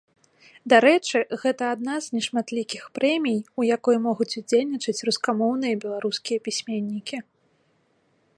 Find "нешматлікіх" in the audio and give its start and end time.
2.15-2.83